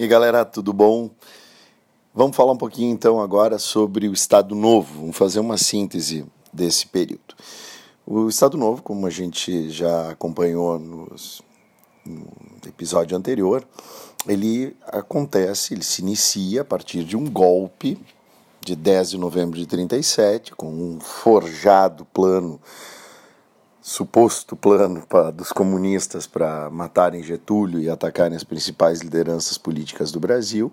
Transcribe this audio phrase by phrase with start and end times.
[0.00, 1.10] E galera, tudo bom?
[2.14, 5.00] Vamos falar um pouquinho então agora sobre o Estado Novo.
[5.00, 7.34] Vamos fazer uma síntese desse período.
[8.06, 11.42] O Estado Novo, como a gente já acompanhou nos,
[12.02, 12.26] no
[12.66, 13.62] episódio anterior,
[14.26, 17.98] ele acontece, ele se inicia a partir de um golpe
[18.58, 22.58] de 10 de novembro de 37, com um forjado plano
[23.90, 30.20] suposto plano pra, dos comunistas para matarem Getúlio e atacarem as principais lideranças políticas do
[30.20, 30.70] Brasil.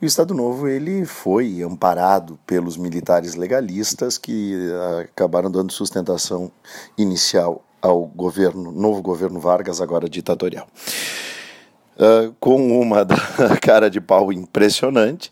[0.00, 4.54] E o Estado Novo ele foi amparado pelos militares legalistas que
[5.02, 6.50] acabaram dando sustentação
[6.96, 10.66] inicial ao governo, novo governo Vargas, agora ditatorial.
[11.98, 13.06] Uh, com uma
[13.60, 15.30] cara de pau impressionante,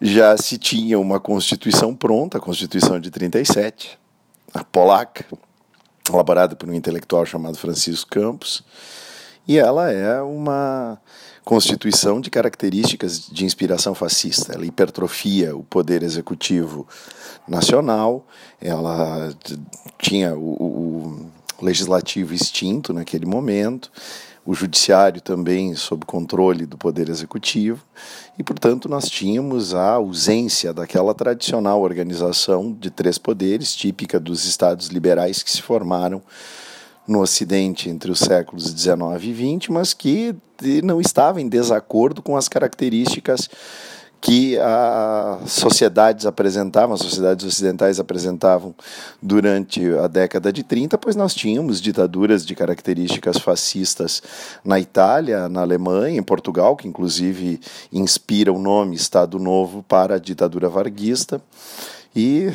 [0.00, 3.98] já se tinha uma Constituição pronta, a Constituição de 37,
[4.54, 5.26] a polaca,
[6.10, 8.62] elaborada por um intelectual chamado Francisco Campos,
[9.46, 10.98] e ela é uma
[11.44, 14.52] constituição de características de inspiração fascista.
[14.54, 16.86] Ela hipertrofia o poder executivo
[17.48, 18.24] nacional,
[18.60, 19.34] ela
[19.98, 23.90] tinha o, o legislativo extinto naquele momento,
[24.44, 27.84] o judiciário também sob controle do poder executivo,
[28.38, 34.88] e, portanto, nós tínhamos a ausência daquela tradicional organização de três poderes, típica dos estados
[34.88, 36.22] liberais que se formaram
[37.06, 40.34] no Ocidente entre os séculos XIX e XX, mas que
[40.82, 43.48] não estava em desacordo com as características
[44.22, 48.72] que as sociedades apresentavam, as sociedades ocidentais apresentavam
[49.20, 54.22] durante a década de 30, pois nós tínhamos ditaduras de características fascistas
[54.64, 57.60] na Itália, na Alemanha, em Portugal, que inclusive
[57.92, 61.42] inspira o nome Estado Novo para a ditadura varguista,
[62.14, 62.46] e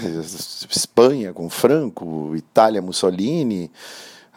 [0.70, 3.70] Espanha com Franco, Itália Mussolini,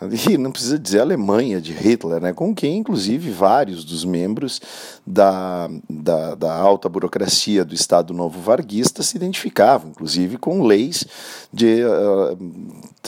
[0.30, 4.60] e não precisa dizer Alemanha de Hitler, né, com quem, inclusive, vários dos membros
[5.06, 11.04] da, da, da, alta burocracia do Estado Novo Varguista se identificavam, inclusive, com leis
[11.52, 12.38] de uh,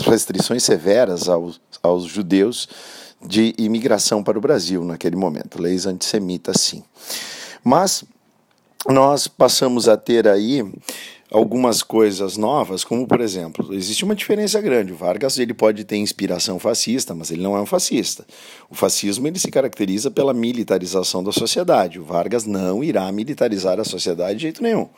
[0.04, 2.68] restrições severas aos, aos judeus
[3.24, 6.82] de imigração para o Brasil naquele momento, leis antissemitas, sim.
[7.64, 8.04] Mas
[8.88, 10.64] nós passamos a ter aí
[11.32, 14.92] algumas coisas novas, como por exemplo, existe uma diferença grande.
[14.92, 18.26] O Vargas ele pode ter inspiração fascista, mas ele não é um fascista.
[18.68, 21.98] O fascismo ele se caracteriza pela militarização da sociedade.
[21.98, 24.88] O Vargas não irá militarizar a sociedade de jeito nenhum.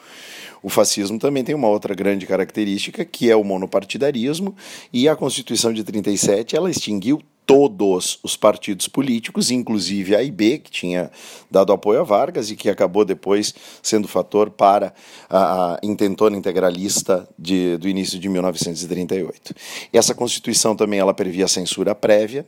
[0.63, 4.57] O fascismo também tem uma outra grande característica, que é o monopartidarismo,
[4.93, 10.71] e a Constituição de 37 ela extinguiu todos os partidos políticos, inclusive a IB, que
[10.71, 11.11] tinha
[11.51, 14.95] dado apoio a Vargas e que acabou depois sendo fator para
[15.29, 19.55] a, intentona integralista de, do início de 1938.
[19.93, 22.47] Essa Constituição também ela previa censura prévia,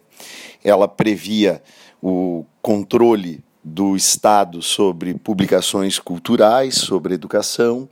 [0.64, 1.62] ela previa
[2.02, 7.88] o controle do Estado sobre publicações culturais, sobre educação.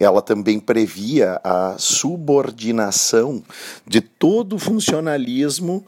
[0.00, 3.40] Ela também previa a subordinação
[3.86, 5.86] de todo o funcionalismo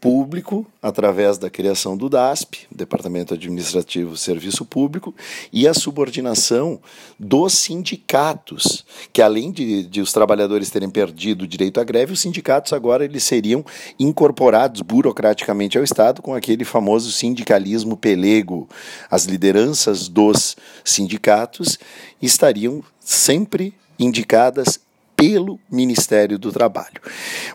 [0.00, 5.14] público através da criação do DASP, Departamento Administrativo Serviço Público,
[5.52, 6.80] e a subordinação
[7.18, 12.20] dos sindicatos, que além de, de, os trabalhadores terem perdido o direito à greve, os
[12.20, 13.64] sindicatos agora eles seriam
[13.98, 18.68] incorporados burocraticamente ao Estado com aquele famoso sindicalismo pelego.
[19.10, 21.78] As lideranças dos sindicatos
[22.22, 24.80] estariam sempre indicadas
[25.18, 27.02] pelo Ministério do Trabalho.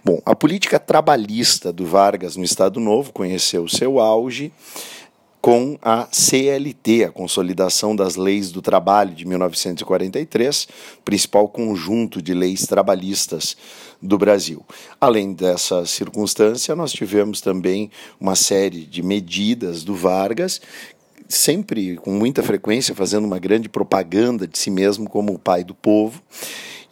[0.03, 4.51] Bom, a política trabalhista do Vargas no Estado Novo conheceu seu auge
[5.39, 10.67] com a CLT, a Consolidação das Leis do Trabalho de 1943,
[11.05, 13.55] principal conjunto de leis trabalhistas
[14.01, 14.61] do Brasil.
[14.99, 20.59] Além dessa circunstância, nós tivemos também uma série de medidas do Vargas
[21.29, 25.73] sempre com muita frequência fazendo uma grande propaganda de si mesmo como o pai do
[25.73, 26.21] povo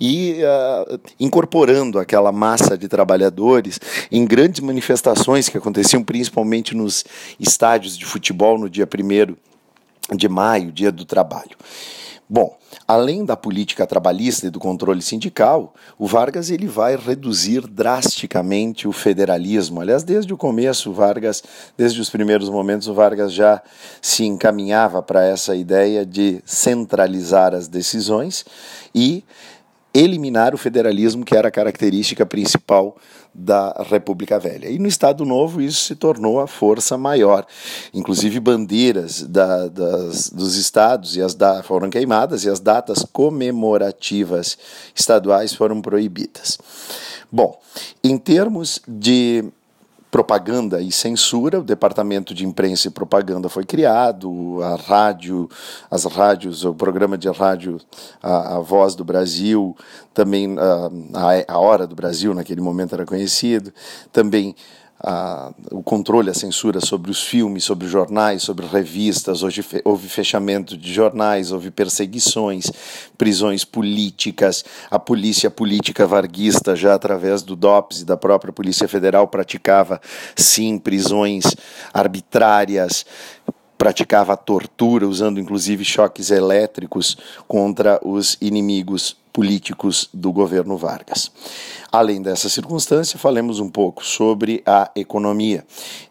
[0.01, 3.79] e uh, incorporando aquela massa de trabalhadores
[4.11, 7.05] em grandes manifestações que aconteciam principalmente nos
[7.39, 11.55] estádios de futebol no dia 1 de maio, dia do trabalho.
[12.27, 18.87] Bom, além da política trabalhista e do controle sindical, o Vargas ele vai reduzir drasticamente
[18.87, 19.81] o federalismo.
[19.81, 21.43] Aliás, desde o começo, o Vargas,
[21.77, 23.61] desde os primeiros momentos, o Vargas já
[24.01, 28.45] se encaminhava para essa ideia de centralizar as decisões
[28.95, 29.23] e
[29.93, 32.95] eliminar o federalismo, que era a característica principal
[33.33, 34.69] da República Velha.
[34.69, 37.45] E no Estado Novo isso se tornou a força maior.
[37.93, 44.57] Inclusive bandeiras da, das, dos estados e as da, foram queimadas e as datas comemorativas
[44.95, 46.57] estaduais foram proibidas.
[47.31, 47.57] Bom,
[48.03, 49.45] em termos de
[50.11, 55.49] propaganda e censura, o departamento de imprensa e propaganda foi criado, a rádio,
[55.89, 57.79] as rádios, o programa de rádio,
[58.21, 59.73] a, a Voz do Brasil,
[60.13, 63.73] também a, a Hora do Brasil, naquele momento era conhecido,
[64.11, 64.53] também
[65.03, 69.41] a, o controle, a censura sobre os filmes, sobre jornais, sobre revistas.
[69.41, 72.71] Hoje houve fechamento de jornais, houve perseguições,
[73.17, 74.63] prisões políticas.
[74.89, 79.99] A polícia política varguista, já através do DOPS e da própria Polícia Federal, praticava,
[80.35, 81.45] sim, prisões
[81.93, 83.05] arbitrárias
[83.77, 87.17] praticava tortura, usando inclusive choques elétricos
[87.47, 91.31] contra os inimigos políticos do governo Vargas.
[91.91, 95.65] Além dessa circunstância, falemos um pouco sobre a economia.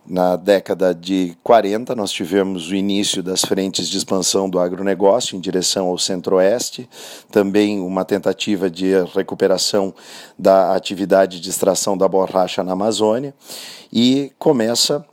[0.07, 5.41] Na década de 40, nós tivemos o início das frentes de expansão do agronegócio em
[5.41, 6.89] direção ao centro-oeste,
[7.31, 9.95] também uma tentativa de recuperação
[10.39, 13.35] da atividade de extração da borracha na Amazônia,
[13.93, 15.05] e começa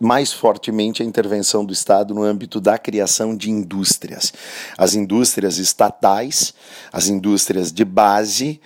[0.00, 4.32] mais fortemente a intervenção do Estado no âmbito da criação de indústrias.
[4.76, 6.54] As indústrias estatais,
[6.92, 8.60] as indústrias de base,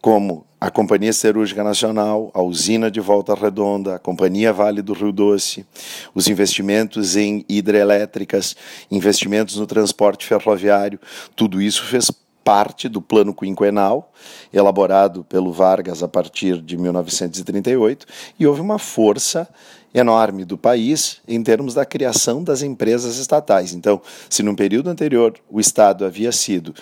[0.00, 5.12] como a Companhia Cirúrgica Nacional, a usina de Volta Redonda, a Companhia Vale do Rio
[5.12, 5.66] Doce,
[6.14, 8.56] os investimentos em hidrelétricas,
[8.90, 10.98] investimentos no transporte ferroviário,
[11.34, 12.10] tudo isso fez
[12.44, 14.12] parte do plano quinquenal,
[14.52, 18.06] elaborado pelo Vargas a partir de 1938,
[18.38, 19.48] e houve uma força
[19.94, 23.72] enorme do país em termos da criação das empresas estatais.
[23.72, 26.74] Então, se no período anterior o Estado havia sido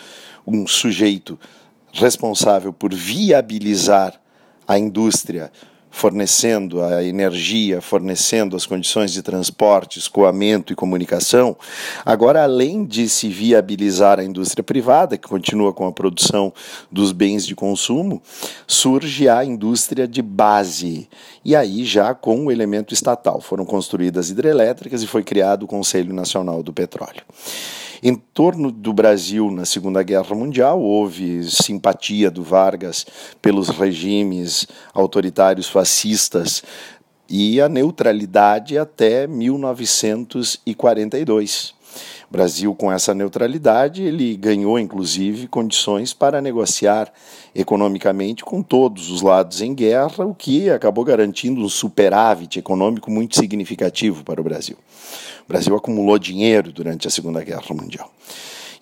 [0.46, 1.38] um sujeito
[1.92, 4.18] responsável por viabilizar
[4.66, 5.52] a indústria
[5.92, 11.54] fornecendo a energia, fornecendo as condições de transporte, escoamento e comunicação,
[12.04, 16.52] agora, além de se viabilizar a indústria privada, que continua com a produção
[16.90, 18.20] dos bens de consumo,
[18.66, 21.08] surge a indústria de base.
[21.44, 26.14] E aí, já com o elemento estatal, foram construídas hidrelétricas e foi criado o Conselho
[26.14, 27.22] Nacional do Petróleo.
[28.04, 33.06] Em torno do Brasil, na Segunda Guerra Mundial, houve simpatia do Vargas
[33.40, 36.64] pelos regimes autoritários fascistas
[37.28, 41.74] e a neutralidade até 1942.
[42.32, 47.12] O Brasil, com essa neutralidade, ele ganhou, inclusive, condições para negociar
[47.54, 53.36] economicamente com todos os lados em guerra, o que acabou garantindo um superávit econômico muito
[53.36, 54.78] significativo para o Brasil.
[55.44, 58.10] O Brasil acumulou dinheiro durante a Segunda Guerra Mundial.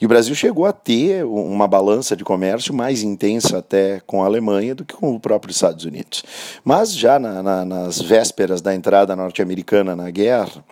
[0.00, 4.26] E o Brasil chegou a ter uma balança de comércio mais intensa até com a
[4.26, 6.22] Alemanha do que com o próprio Estados Unidos.
[6.64, 10.64] Mas já na, na, nas vésperas da entrada norte-americana na guerra,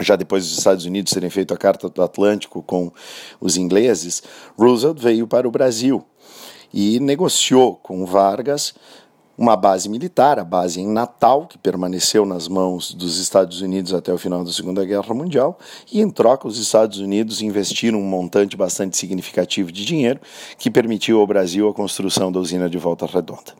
[0.00, 2.92] já depois dos Estados Unidos terem feito a Carta do Atlântico com
[3.40, 4.22] os ingleses,
[4.58, 6.04] Roosevelt veio para o Brasil
[6.72, 8.74] e negociou com Vargas
[9.38, 14.12] uma base militar, a base em Natal, que permaneceu nas mãos dos Estados Unidos até
[14.12, 15.56] o final da Segunda Guerra Mundial,
[15.92, 20.20] e em troca os Estados Unidos investiram um montante bastante significativo de dinheiro
[20.58, 23.54] que permitiu ao Brasil a construção da usina de Volta Redonda.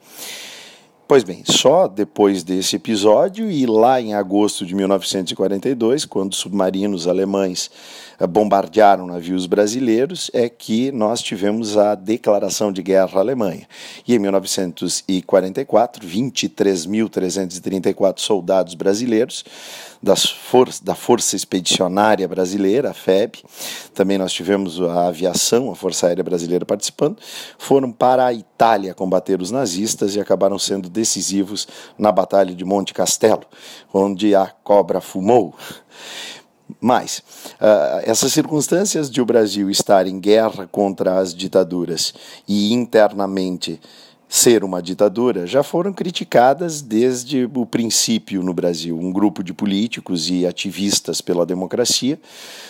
[1.09, 7.71] Pois bem, só depois desse episódio e lá em agosto de 1942, quando submarinos alemães
[8.21, 13.67] eh, bombardearam navios brasileiros, é que nós tivemos a declaração de guerra à Alemanha.
[14.07, 19.47] E em 1944, 23.334 soldados brasileiros
[20.03, 23.43] das for da Força Expedicionária Brasileira, a FEB,
[23.95, 27.19] também nós tivemos a aviação, a Força Aérea Brasileira participando,
[27.59, 32.93] foram para a Itália combater os nazistas e acabaram sendo decisivos na Batalha de Monte
[32.93, 33.45] Castelo,
[33.95, 35.55] onde a cobra fumou.
[36.81, 37.23] Mas
[37.61, 42.13] uh, essas circunstâncias de o Brasil estar em guerra contra as ditaduras
[42.47, 43.81] e internamente
[44.29, 48.99] ser uma ditadura já foram criticadas desde o princípio no Brasil.
[48.99, 52.21] Um grupo de políticos e ativistas pela democracia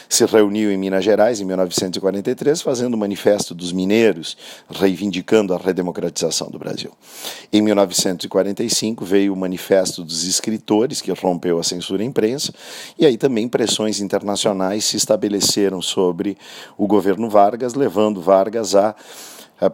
[0.08, 4.36] se reuniu em Minas Gerais em 1943, fazendo o Manifesto dos Mineiros,
[4.70, 6.92] reivindicando a redemocratização do Brasil.
[7.52, 12.54] Em 1945 veio o Manifesto dos Escritores, que rompeu a censura à imprensa,
[12.96, 16.38] e aí também pressões internacionais se estabeleceram sobre
[16.76, 18.94] o governo Vargas, levando Vargas a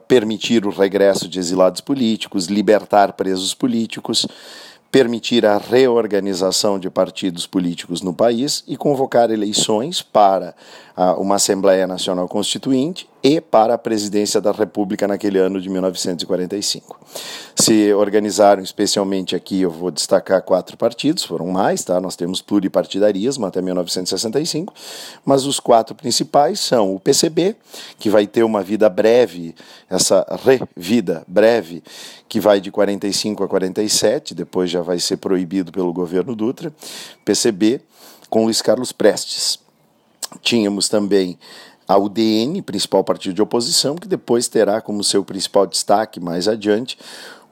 [0.08, 4.26] permitir o regresso de exilados políticos, libertar presos políticos,
[4.90, 10.54] permitir a reorganização de partidos políticos no país e convocar eleições para
[10.96, 17.00] uma Assembleia Nacional Constituinte e para a presidência da República naquele ano de 1945.
[17.56, 22.00] Se organizaram especialmente aqui, eu vou destacar quatro partidos, foram mais, tá?
[22.00, 24.72] Nós temos pluripartidarismo até 1965,
[25.24, 27.56] mas os quatro principais são o PCB,
[27.98, 29.54] que vai ter uma vida breve,
[29.88, 31.82] essa revida breve,
[32.28, 36.72] que vai de 45 a 47, depois já vai ser proibido pelo governo Dutra.
[37.24, 37.80] PCB
[38.28, 39.63] com Luiz Carlos Prestes.
[40.42, 41.38] Tínhamos também
[41.86, 46.98] a UDN, principal partido de oposição, que depois terá como seu principal destaque mais adiante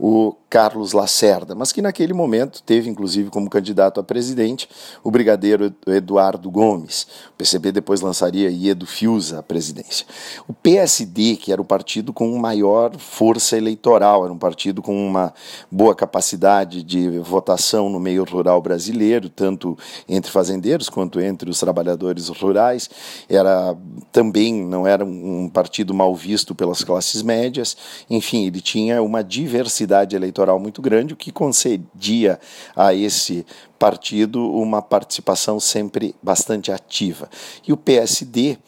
[0.05, 4.69] o Carlos Lacerda, mas que naquele momento teve inclusive como candidato a presidente
[5.05, 7.07] o brigadeiro Eduardo Gomes.
[7.31, 10.05] O PCB depois lançaria Iedo Fiuza à presidência.
[10.49, 15.33] O PSD, que era o partido com maior força eleitoral, era um partido com uma
[15.71, 19.79] boa capacidade de votação no meio rural brasileiro, tanto
[20.09, 22.91] entre fazendeiros quanto entre os trabalhadores rurais,
[23.29, 23.77] era
[24.11, 27.77] também não era um partido mal visto pelas classes médias,
[28.11, 32.41] enfim, ele tinha uma diversidade eleitoral muito grande, o que concedia
[32.75, 33.45] a esse
[33.79, 37.29] partido uma participação sempre bastante ativa.
[37.67, 38.59] E o PSD,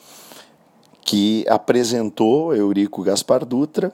[1.04, 3.92] que apresentou Eurico Gaspar Dutra,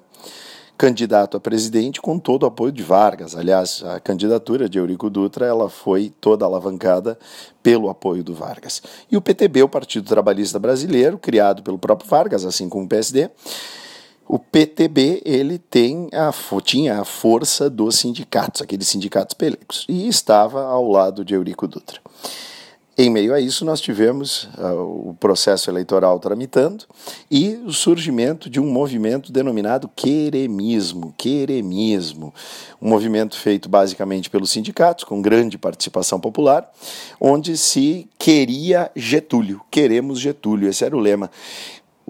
[0.81, 3.37] candidato a presidente com todo o apoio de Vargas.
[3.37, 7.19] Aliás, a candidatura de Eurico Dutra ela foi toda alavancada
[7.63, 8.83] pelo apoio do Vargas.
[9.11, 13.29] E o PTB, o Partido Trabalhista Brasileiro, criado pelo próprio Vargas, assim como o PSD,
[14.33, 16.33] o PTB ele tem a,
[16.63, 22.01] tinha a força dos sindicatos, aqueles sindicatos pelecos, e estava ao lado de Eurico Dutra.
[22.97, 26.85] Em meio a isso, nós tivemos uh, o processo eleitoral tramitando
[27.31, 32.33] e o surgimento de um movimento denominado queremismo, queremismo,
[32.81, 36.71] um movimento feito basicamente pelos sindicatos, com grande participação popular,
[37.21, 41.31] onde se queria Getúlio, queremos Getúlio, esse era o lema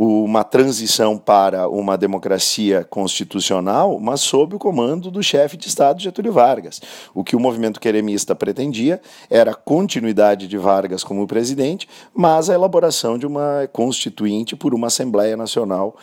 [0.02, 6.33] uma transição para uma democracia constitucional, mas sob o comando do chefe de Estado Getúlio
[6.33, 6.80] Vargas.
[7.14, 12.54] O que o movimento queremista pretendia era a continuidade de Vargas como presidente, mas a
[12.54, 15.95] elaboração de uma constituinte por uma Assembleia Nacional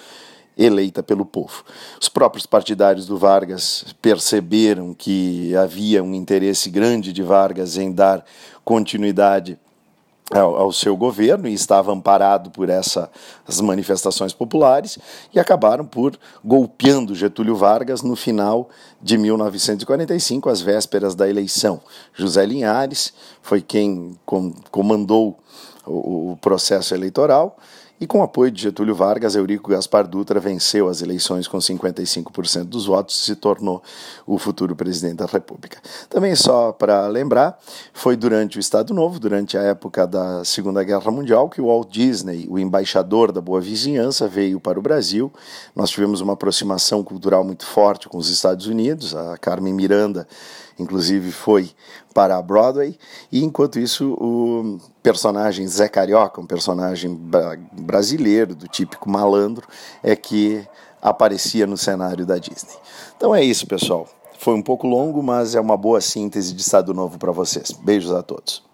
[0.55, 1.63] eleita pelo povo.
[1.99, 8.23] Os próprios partidários do Vargas perceberam que havia um interesse grande de Vargas em dar
[8.63, 9.57] continuidade
[10.31, 14.99] ao, ao, seu governo e estava amparado por essas manifestações populares
[15.33, 18.69] e acabaram por golpeando Getúlio Vargas no final
[19.01, 21.81] de 1945, às vésperas da eleição.
[22.13, 25.39] José Linhares foi quem com, comandou
[25.85, 27.57] o, o processo eleitoral
[27.99, 32.65] e com o apoio de Getúlio Vargas, Eurico Gaspar Dutra venceu as eleições com 55%
[32.65, 33.81] dos votos e se tornou
[34.25, 35.79] o futuro presidente da República.
[36.09, 37.57] Também só para lembrar,
[37.93, 41.89] foi durante o Estado Novo, durante a época da Segunda Guerra Mundial, que o Walt
[41.89, 45.31] Disney, o embaixador da boa vizinhança, veio para o Brasil.
[45.75, 49.15] Nós tivemos uma aproximação cultural muito forte com os Estados Unidos.
[49.15, 50.27] A Carmen Miranda
[50.79, 51.71] inclusive foi
[52.13, 52.97] para a Broadway,
[53.31, 57.17] e enquanto isso o personagem Zé Carioca, um personagem
[57.71, 59.65] brasileiro, do típico malandro,
[60.03, 60.67] é que
[61.01, 62.75] aparecia no cenário da Disney.
[63.15, 64.05] Então é isso, pessoal.
[64.37, 67.71] Foi um pouco longo, mas é uma boa síntese de Estado Novo para vocês.
[67.71, 68.66] Beijos a todos.